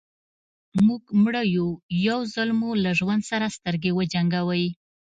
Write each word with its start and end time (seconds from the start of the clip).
موږ 0.85 1.03
مړه 1.23 1.41
يو 1.55 1.67
يو 2.07 2.19
ځل 2.33 2.49
مو 2.59 2.69
له 2.83 2.91
ژوند 2.99 3.21
سره 3.31 3.53
سترګې 3.57 3.91
وجنګوئ. 3.97 4.65